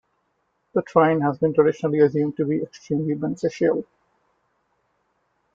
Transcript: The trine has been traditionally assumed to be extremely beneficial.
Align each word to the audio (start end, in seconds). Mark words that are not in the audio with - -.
The 0.73 0.81
trine 0.81 1.21
has 1.21 1.37
been 1.37 1.53
traditionally 1.53 1.99
assumed 1.99 2.35
to 2.37 2.45
be 2.45 2.63
extremely 2.63 3.13
beneficial. 3.13 3.85